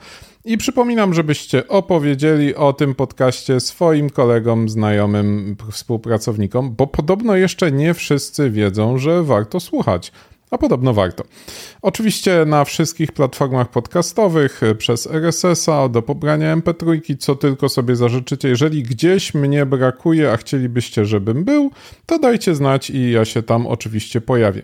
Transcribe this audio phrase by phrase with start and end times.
[0.45, 7.95] i przypominam, żebyście opowiedzieli o tym podcaście swoim kolegom, znajomym, współpracownikom, bo podobno jeszcze nie
[7.95, 10.13] wszyscy wiedzą, że warto słuchać
[10.53, 11.25] a podobno warto.
[11.83, 18.49] Oczywiście na wszystkich platformach podcastowych, y, przez RSS-a, do pobrania MP3, co tylko sobie zażyczycie.
[18.49, 21.71] Jeżeli gdzieś mnie brakuje, a chcielibyście, żebym był,
[22.07, 24.63] to dajcie znać i ja się tam oczywiście pojawię.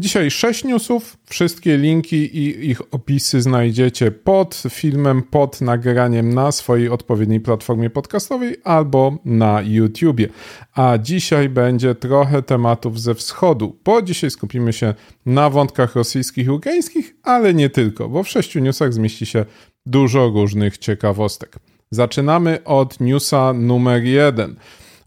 [0.00, 6.88] Dzisiaj 6 newsów, wszystkie linki i ich opisy znajdziecie pod filmem, pod nagraniem na swojej
[6.88, 10.28] odpowiedniej platformie podcastowej albo na YouTubie.
[10.74, 14.94] A dzisiaj będzie trochę tematów ze wschodu, bo dzisiaj skupimy się
[15.28, 19.44] na wątkach rosyjskich i ukraińskich, ale nie tylko, bo w sześciu newsach zmieści się
[19.86, 21.56] dużo różnych ciekawostek.
[21.90, 24.56] Zaczynamy od newsa numer jeden.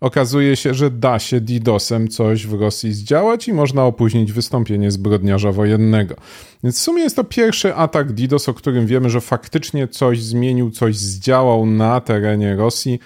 [0.01, 5.51] Okazuje się, że da się DDoSem coś w Rosji zdziałać i można opóźnić wystąpienie zbrodniarza
[5.51, 6.15] wojennego.
[6.63, 10.71] Więc w sumie jest to pierwszy atak DDoS, o którym wiemy, że faktycznie coś zmienił,
[10.71, 12.99] coś zdziałał na terenie Rosji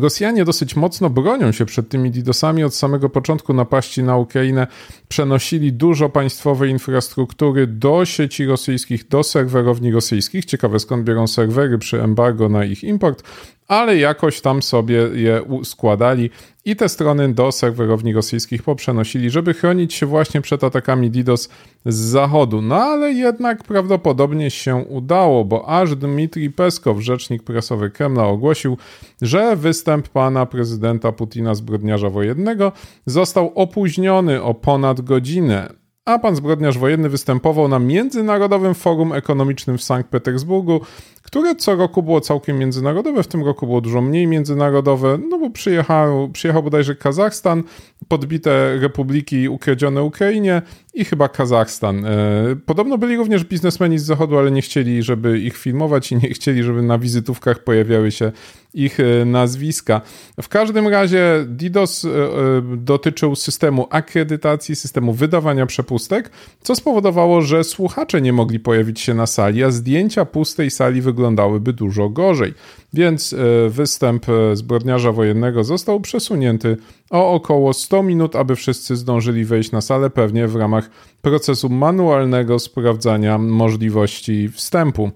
[0.00, 2.64] Rosjanie dosyć mocno bronią się przed tymi DDoSami.
[2.64, 4.66] Od samego początku napaści na Ukrainę
[5.08, 10.44] przenosili dużo państwowej infrastruktury do sieci rosyjskich, do serwerowni rosyjskich.
[10.44, 13.22] Ciekawe skąd biorą serwery przy embargo na ich import
[13.68, 16.30] ale jakoś tam sobie je składali
[16.64, 21.48] i te strony do serwerowni rosyjskich poprzenosili, żeby chronić się właśnie przed atakami DDoS
[21.86, 22.62] z zachodu.
[22.62, 28.78] No ale jednak prawdopodobnie się udało, bo aż Dmitrij Peskow, rzecznik prasowy Kremla, ogłosił,
[29.22, 32.72] że występ pana prezydenta Putina zbrodniarza wojennego
[33.06, 39.82] został opóźniony o ponad godzinę a pan zbrodniarz wojenny występował na Międzynarodowym Forum Ekonomicznym w
[39.82, 40.80] Sankt Petersburgu,
[41.22, 45.50] które co roku było całkiem międzynarodowe, w tym roku było dużo mniej międzynarodowe, no bo
[45.50, 47.62] przyjechał, przyjechał bodajże Kazachstan,
[48.08, 50.62] podbite republiki ukradzione Ukrainie
[50.94, 52.04] i chyba Kazachstan.
[52.04, 52.10] E,
[52.66, 56.62] podobno byli również biznesmeni z zachodu, ale nie chcieli, żeby ich filmować i nie chcieli,
[56.62, 58.32] żeby na wizytówkach pojawiały się
[58.74, 60.00] ich e, nazwiska.
[60.42, 62.08] W każdym razie DDoS e,
[62.76, 65.66] dotyczył systemu akredytacji, systemu wydawania
[65.96, 66.30] przepustek,
[66.62, 71.72] co spowodowało, że słuchacze nie mogli pojawić się na sali, a zdjęcia pustej sali wyglądałyby
[71.72, 72.54] dużo gorzej.
[72.92, 73.34] Więc
[73.68, 76.76] występ zbrodniarza wojennego został przesunięty
[77.10, 80.90] o około 100 minut, aby wszyscy zdążyli wejść na salę, pewnie w ramach
[81.22, 85.10] procesu manualnego sprawdzania możliwości wstępu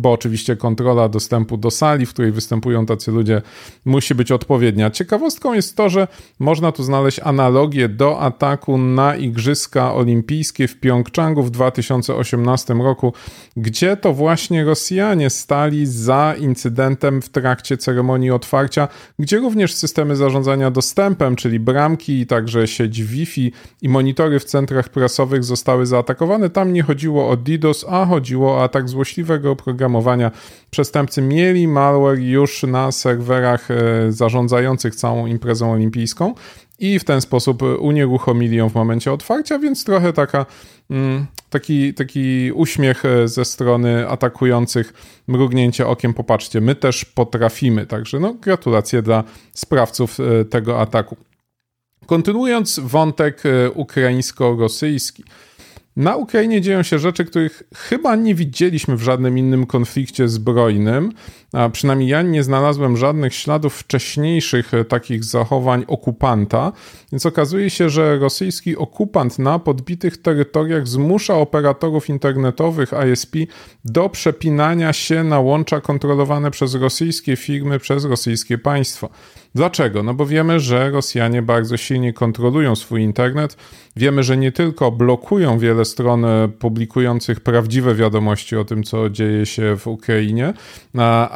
[0.00, 3.42] bo oczywiście kontrola dostępu do sali, w której występują tacy ludzie,
[3.84, 4.90] musi być odpowiednia.
[4.90, 11.42] Ciekawostką jest to, że można tu znaleźć analogię do ataku na Igrzyska Olimpijskie w Pjongczangu
[11.42, 13.12] w 2018 roku,
[13.56, 18.88] gdzie to właśnie Rosjanie stali za incydentem w trakcie ceremonii otwarcia,
[19.18, 24.88] gdzie również systemy zarządzania dostępem, czyli bramki i także sieć Wi-Fi i monitory w centrach
[24.88, 26.50] prasowych zostały zaatakowane.
[26.50, 30.30] Tam nie chodziło o DDoS, a chodziło o atak złośliwego programu programowania
[30.70, 36.34] przestępcy mieli malware już na serwerach e, zarządzających całą imprezą olimpijską
[36.78, 40.46] i w ten sposób unieruchomili ją w momencie otwarcia, więc trochę taka,
[40.90, 44.92] mm, taki, taki uśmiech e, ze strony atakujących,
[45.26, 47.86] mrugnięcie okiem, popatrzcie, my też potrafimy.
[47.86, 51.16] Także no, gratulacje dla sprawców e, tego ataku.
[52.06, 53.42] Kontynuując wątek
[53.74, 55.24] ukraińsko-rosyjski.
[55.98, 61.12] Na Ukrainie dzieją się rzeczy, których chyba nie widzieliśmy w żadnym innym konflikcie zbrojnym,
[61.52, 66.72] a przynajmniej ja nie znalazłem żadnych śladów wcześniejszych e, takich zachowań okupanta,
[67.12, 73.36] więc okazuje się, że rosyjski okupant na podbitych terytoriach zmusza operatorów internetowych ISP
[73.84, 79.08] do przepinania się na łącza kontrolowane przez rosyjskie firmy, przez rosyjskie państwo.
[79.54, 80.02] Dlaczego?
[80.02, 83.56] No bo wiemy, że Rosjanie bardzo silnie kontrolują swój internet.
[83.96, 89.46] Wiemy, że nie tylko blokują wiele stron e, publikujących prawdziwe wiadomości o tym, co dzieje
[89.46, 90.54] się w Ukrainie,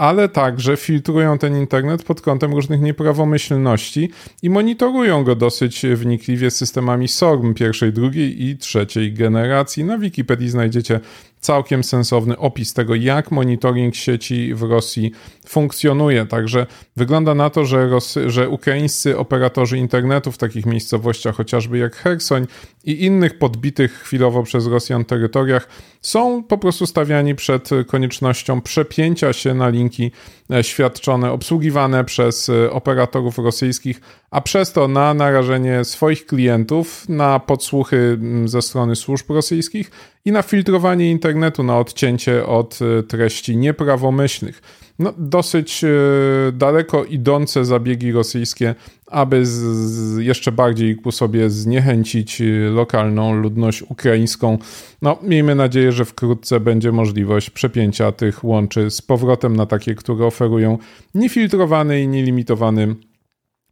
[0.02, 4.10] ale także filtrują ten internet pod kątem różnych nieprawomyślności
[4.42, 9.84] i monitorują go dosyć wnikliwie systemami SORM pierwszej, drugiej i trzeciej generacji.
[9.84, 11.00] Na Wikipedii znajdziecie
[11.42, 15.12] całkiem sensowny opis tego, jak monitoring sieci w Rosji
[15.46, 16.26] funkcjonuje.
[16.26, 16.66] Także
[16.96, 22.46] wygląda na to, że, Ros że ukraińscy operatorzy internetu w takich miejscowościach, chociażby jak Hersoń
[22.84, 25.68] i innych podbitych chwilowo przez Rosjan terytoriach,
[26.00, 30.10] są po prostu stawiani przed koniecznością przepięcia się na linki
[30.50, 34.00] e, świadczone, obsługiwane przez e, operatorów rosyjskich,
[34.30, 39.90] a przez to na narażenie swoich klientów na podsłuchy ze strony służb rosyjskich
[40.24, 44.62] i na filtrowanie internetu, na odcięcie od e, treści nieprawomyślnych.
[44.98, 45.88] No, dosyć e,
[46.52, 48.74] daleko idące zabiegi rosyjskie,
[49.06, 54.58] aby z, jeszcze bardziej ku sobie zniechęcić e, lokalną ludność ukraińską.
[55.02, 60.26] No, miejmy nadzieję, że wkrótce będzie możliwość przepięcia tych łączy z powrotem na takie, które
[60.26, 60.78] oferują
[61.14, 62.94] niefiltrowany i nielimitowany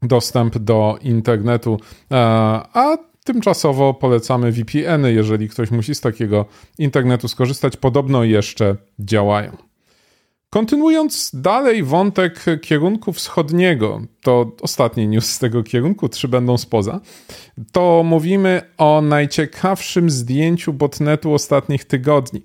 [0.03, 1.81] dostęp do internetu,
[2.11, 6.45] a Tymczasowo polecamy VPN-y, jeżeli ktoś musi z takiego
[6.79, 7.77] internetu skorzystać.
[7.77, 9.57] Podobno jeszcze działają.
[10.51, 17.01] Kontynuując dalej wątek kierunku wschodniego, to ostatni news z tego kierunku, trzy będą spoza,
[17.73, 22.43] to mówimy o najciekawszym zdjęciu botnetu ostatnich tygodni.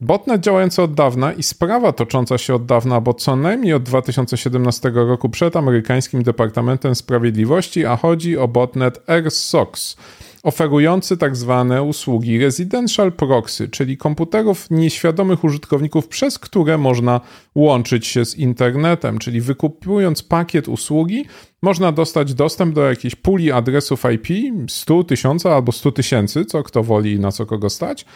[0.00, 4.90] Botnet działający od dawna i sprawa tocząca się od dawna, bo co najmniej od 2017
[4.94, 9.96] roku przed amerykańskim Departamentem Sprawiedliwości, a chodzi o botnet AirSox,
[10.42, 17.20] oferujący tak zwane usługi residential proxy, czyli komputerów nieświadomych użytkowników, przez które można
[17.54, 21.24] łączyć się z internetem, czyli wykupując pakiet usługi,
[21.62, 24.28] można dostać dostęp do jakiejś puli adresów IP
[24.70, 28.06] 100 tysiąca albo 100 tysięcy, co kto woli i na co kogo stać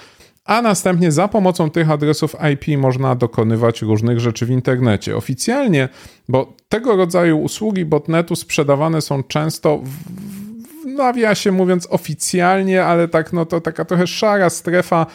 [0.45, 5.17] a następnie za pomocą tych adresów IP można dokonywać różnych rzeczy w internecie.
[5.17, 5.89] Oficjalnie,
[6.29, 9.91] bo tego rodzaju usługi botnetu sprzedawane są często w,
[11.53, 15.07] mówiąc oficjalnie, ale tak no to taka trochę szara strefa,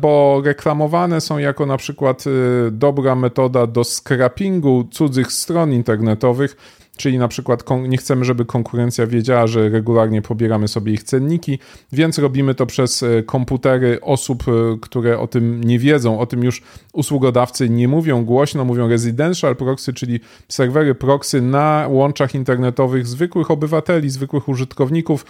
[0.00, 2.30] bo reklamowane są jako na przykład y,
[2.70, 6.56] dobra metoda do scrappingu cudzych stron internetowych,
[6.98, 11.58] Czyli na przykład nie chcemy, żeby konkurencja wiedziała, że regularnie pobieramy sobie ich cenniki,
[11.92, 16.18] więc robimy to przez e, komputery osób, e, które o tym nie wiedzą.
[16.20, 16.62] O tym już
[16.92, 24.10] usługodawcy nie mówią głośno, mówią residential proxy, czyli serwery proxy na łączach internetowych zwykłych obywateli,
[24.10, 25.24] zwykłych użytkowników,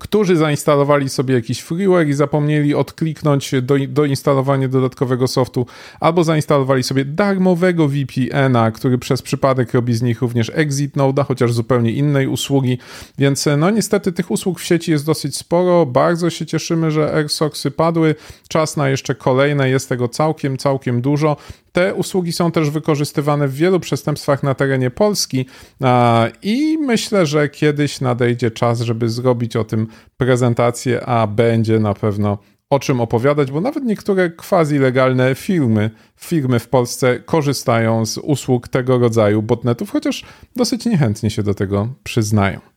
[0.00, 5.66] którzy zainstalowali sobie jakiś freeware i zapomnieli odkliknąć do, do instalowania dodatkowego softu,
[6.00, 11.52] albo zainstalowali sobie darmowego VPN-a, który przez przypadek robi z nich również exit node, chociaż
[11.52, 12.78] zupełnie innej usługi.
[13.18, 15.86] Więc no niestety tych usług w sieci jest dosyć sporo.
[15.86, 18.14] Bardzo się cieszymy, że AirSoxy padły.
[18.48, 21.36] Czas na jeszcze kolejne, jest tego całkiem, całkiem dużo.
[21.74, 25.46] Te usługi są też wykorzystywane w wielu przestępstwach na terenie Polski
[26.42, 29.86] i myślę, że kiedyś nadejdzie czas, żeby zrobić o tym
[30.16, 32.38] prezentację, a będzie na pewno
[32.70, 38.68] o czym opowiadać, bo nawet niektóre quasi legalne firmy, firmy w Polsce korzystają z usług
[38.68, 40.24] tego rodzaju botnetów, chociaż
[40.56, 42.73] dosyć niechętnie się do tego przyznają.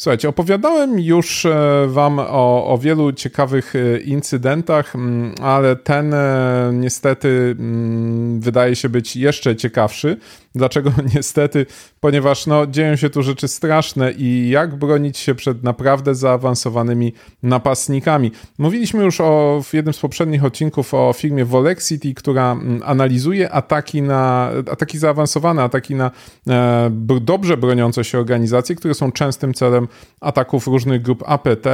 [0.00, 6.70] Słuchajcie, opowiadałem już e, Wam o, o, wielu ciekawych e, incydentach, mm, ale ten e,
[6.74, 10.16] niestety mm, wydaje się być jeszcze ciekawszy.
[10.54, 11.66] Dlaczego niestety?
[12.00, 17.12] Ponieważ no, dzieją się tu rzeczy straszne i jak bronić się przed naprawdę zaawansowanymi
[17.42, 18.32] napastnikami.
[18.58, 24.02] Mówiliśmy już o, w jednym z poprzednich odcinków o firmie Volexity, która mm, analizuje ataki
[24.02, 26.10] na, ataki zaawansowane, ataki na
[26.48, 29.88] e, dobrze broniące się organizacje, które są częstym celem
[30.20, 31.66] ataków różnych grup APT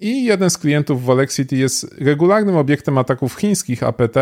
[0.00, 4.16] i jeden z klientów Volexity jest regularnym obiektem ataków chińskich APT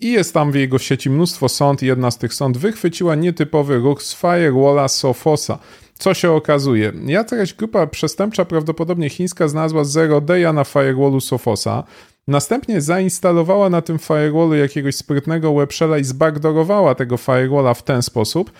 [0.00, 1.82] i jest tam w jego sieci mnóstwo sąd.
[1.82, 5.58] Jedna z tych sąd wychwyciła nietypowy ruch z firewalla Sophosa.
[5.98, 6.92] Co się okazuje?
[7.06, 11.84] Jakaś grupa przestępcza, prawdopodobnie chińska, znalazła zero day'a na firewallu Sophosa.
[12.28, 18.50] Następnie zainstalowała na tym firewallu jakiegoś sprytnego webshella i zbackdoorowała tego firewalla w ten sposób,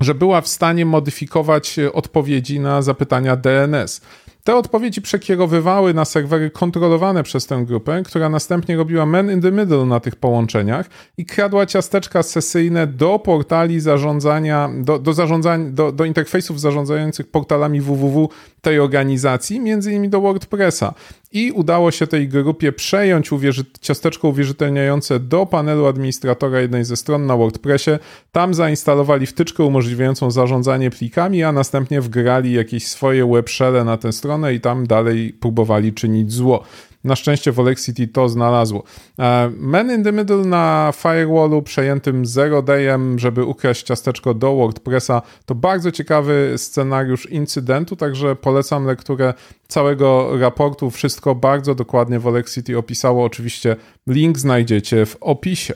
[0.00, 4.00] że była w stanie modyfikować odpowiedzi na zapytania DNS.
[4.44, 9.52] Te odpowiedzi przekierowywały na serwery kontrolowane przez tę grupę, która następnie robiła man in the
[9.52, 15.92] middle na tych połączeniach i kradła ciasteczka sesyjne do portali zarządzania, do, do, zarządzania, do,
[15.92, 18.28] do interfejsów zarządzających portalami www
[18.60, 20.94] tej organizacji, między innymi do WordPressa.
[21.34, 27.26] I udało się tej grupie przejąć uwierzy ciasteczko uwierzytelniające do panelu administratora jednej ze stron
[27.26, 27.90] na WordPressie.
[28.32, 34.54] Tam zainstalowali wtyczkę umożliwiającą zarządzanie plikami, a następnie wgrali jakieś swoje webshelle na tę stronę
[34.54, 36.64] i tam dalej próbowali czynić zło.
[37.04, 38.82] Na szczęście Volexity to znalazło.
[39.18, 45.22] E, Man in the Middle na firewallu przejętym zero dayem, żeby ukraść ciasteczko do WordPressa,
[45.46, 49.34] to bardzo ciekawy scenariusz incydentu, także polecam lekturę
[49.68, 50.90] całego raportu.
[50.90, 53.24] Wszystko bardzo dokładnie Volexity opisało.
[53.24, 55.74] Oczywiście link znajdziecie w opisie.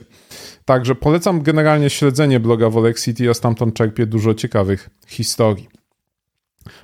[0.64, 5.77] Także polecam generalnie śledzenie bloga Volexity, ja stamtąd czerpię dużo ciekawych historii.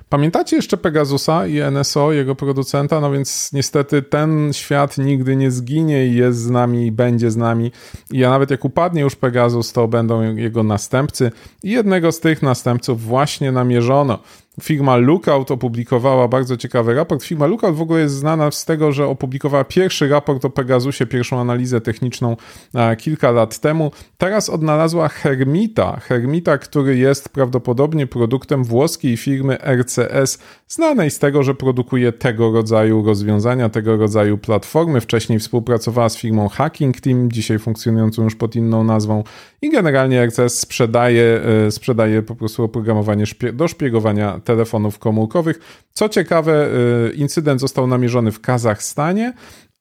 [0.09, 3.01] Pamiętacie jeszcze Pegasusa i NSO, jego producenta?
[3.01, 7.37] No więc niestety ten świat nigdy nie zginie i jest z nami i będzie z
[7.37, 7.71] nami.
[8.11, 11.31] I ja nawet jak upadnie już Pegasus, to będą jego następcy.
[11.63, 14.19] I jednego z tych następców właśnie namierzono.
[14.61, 17.23] Firma Lookout opublikowała bardzo ciekawy raport.
[17.23, 21.39] Firma Lookout w ogóle jest znana z tego, że opublikowała pierwszy raport o Pegasusie, pierwszą
[21.39, 22.37] analizę techniczną
[22.75, 23.91] e, kilka lat temu.
[24.17, 25.99] Teraz odnalazła Hermita.
[25.99, 33.05] Hermita, który jest prawdopodobnie produktem włoskiej firmy RCS, znanej z tego, że produkuje tego rodzaju
[33.05, 35.01] rozwiązania, tego rodzaju platformy.
[35.01, 39.23] Wcześniej współpracowała z firmą Hacking Team, dzisiaj funkcjonującą już pod inną nazwą
[39.61, 45.59] i generalnie RCS sprzedaje, e, sprzedaje po prostu oprogramowanie do szpiegowania telefonów komórkowych.
[45.93, 46.67] Co ciekawe,
[47.09, 49.33] e, incydent został namierzony w Kazachstanie,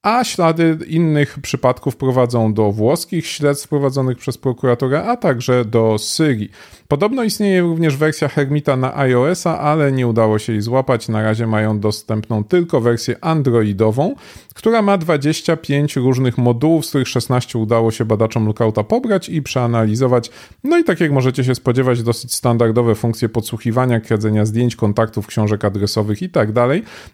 [0.04, 6.50] a ślady innych przypadków prowadzą do włoskich śledztw prowadzonych przez prokuratora, a także do Syrii.
[6.88, 11.08] Podobno istnieje również wersja Hermita na iOS-a, ale nie udało się jej złapać.
[11.08, 14.14] Na razie mają dostępną tylko wersję Androidową,
[14.54, 20.30] która ma 25 różnych modułów, z których 16 udało się badaczom Lookouta pobrać i przeanalizować.
[20.64, 25.64] No i tak jak możecie się spodziewać, dosyć standardowe funkcje podsłuchiwania, kradzenia zdjęć, kontaktów, książek
[25.64, 26.48] adresowych i tak.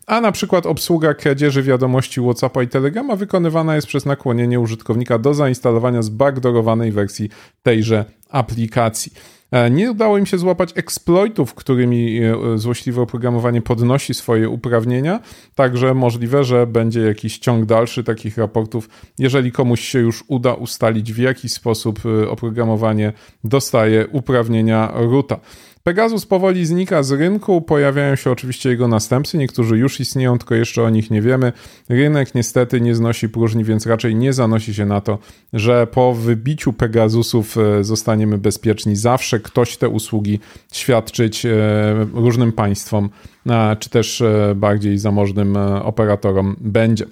[0.07, 2.69] A na przykład obsługa kradzieży wiadomości WhatsAppa i
[3.17, 7.29] wykonywana jest przez nakłonienie użytkownika do zainstalowania zbackdoorowanej wersji
[7.63, 9.13] tejże aplikacji.
[9.51, 15.21] E, nie udało im się złapać exploitów, którymi e, złośliwe oprogramowanie podnosi swoje uprawnienia,
[15.55, 21.13] także możliwe, że będzie jakiś ciąg dalszy takich raportów, jeżeli komuś się już uda ustalić,
[21.13, 23.13] w jaki sposób e, oprogramowanie
[23.45, 25.41] dostaje uprawnienia roota.
[25.91, 30.83] Pegasus powoli znika z rynku, pojawiają się oczywiście jego następcy, niektórzy już istnieją, tylko jeszcze
[30.83, 31.53] o nich nie wiemy.
[31.89, 35.19] Rynek niestety nie znosi próżni, więc raczej nie zanosi się na to,
[35.53, 38.97] że po wybiciu Pegasusów e, zostaniemy bezpieczni.
[38.97, 40.41] Zawsze ktoś te usługi
[40.73, 41.51] świadczyć e,
[42.15, 43.11] różnym państwom,
[43.79, 47.05] czy też e, bardziej zamożnym operatorom będzie.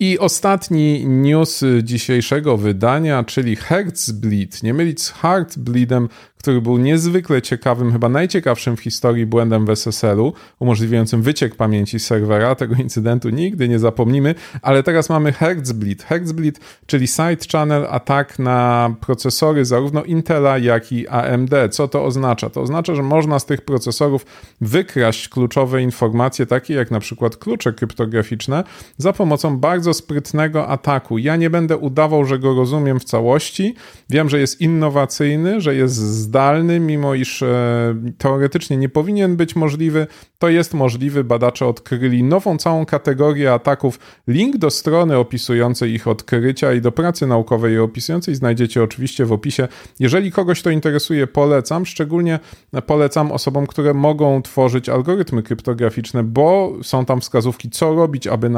[0.00, 4.62] I ostatni news dzisiejszego wydania, czyli Heartsbleed.
[4.62, 6.08] Nie mylić z Heartbleedem,
[6.38, 12.54] który był niezwykle ciekawym, chyba najciekawszym w historii błędem w SSL-u, umożliwiającym wyciek pamięci serwera.
[12.54, 16.02] Tego incydentu nigdy nie zapomnimy, ale teraz mamy Heartsbleed.
[16.02, 21.54] Heartsbleed, czyli side channel atak na procesory zarówno Intela, jak i AMD.
[21.70, 22.50] Co to oznacza?
[22.50, 24.26] To oznacza, że można z tych procesorów
[24.60, 28.64] wykraść kluczowe informacje, takie jak na przykład klucze kryptograficzne,
[28.96, 31.18] za pomocą bardzo sprytnego ataku.
[31.18, 33.74] Ja nie będę udawał, że go rozumiem w całości.
[34.10, 40.06] Wiem, że jest innowacyjny, że jest zdalny, mimo iż e, teoretycznie nie powinien być możliwy,
[40.38, 41.24] to jest możliwy.
[41.24, 43.98] Badacze odkryli nową całą kategorię ataków.
[44.28, 49.68] Link do strony opisującej ich odkrycia i do pracy naukowej opisującej znajdziecie oczywiście w opisie.
[50.00, 51.86] Jeżeli kogoś to interesuje, polecam.
[51.86, 52.38] Szczególnie
[52.86, 58.50] polecam osobom, które mogą tworzyć algorytmy kryptograficzne, bo są tam wskazówki, co robić, aby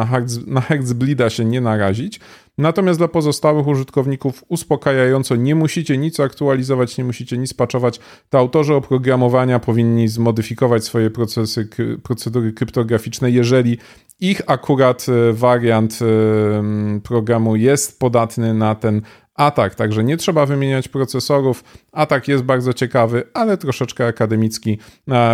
[0.46, 2.20] na Hertzblida się nie narazić.
[2.58, 8.00] Natomiast dla pozostałych użytkowników uspokajająco nie musicie nic aktualizować, nie musicie nic patchować.
[8.30, 11.68] To autorzy oprogramowania powinni zmodyfikować swoje procesy,
[12.02, 13.78] procedury kryptograficzne, jeżeli
[14.20, 19.02] ich akurat e, wariant e, programu jest podatny na ten
[19.34, 21.64] atak, także nie trzeba wymieniać procesorów.
[21.92, 24.78] Atak jest bardzo ciekawy, ale troszeczkę akademicki,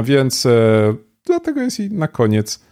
[0.03, 0.95] więc e,
[1.27, 2.65] dlatego jest i na koniec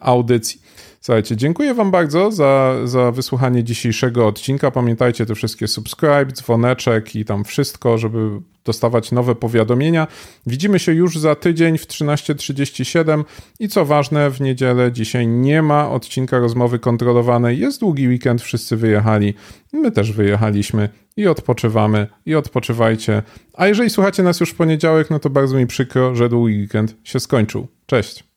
[0.00, 0.62] audycji.
[1.04, 4.70] Słuchajcie, dziękuję Wam bardzo za, za wysłuchanie dzisiejszego odcinka.
[4.70, 8.30] Pamiętajcie te wszystkie subscribe, dzwoneczek i tam wszystko, żeby
[8.64, 10.06] dostawać nowe powiadomienia.
[10.46, 13.24] Widzimy się już za tydzień w 13.37
[13.60, 17.58] i co ważne, w niedzielę dzisiaj nie ma odcinka rozmowy kontrolowanej.
[17.58, 19.34] Jest długi weekend, wszyscy wyjechali.
[19.72, 23.22] My też wyjechaliśmy i odpoczywamy i odpoczywajcie.
[23.54, 26.96] A jeżeli słuchacie nas już w poniedziałek, no to bardzo mi przykro, że długi weekend
[27.04, 27.66] się skończył.
[27.86, 28.31] Cześć.